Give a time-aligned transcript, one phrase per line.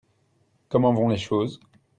[0.67, 1.59] Comment vont les choses?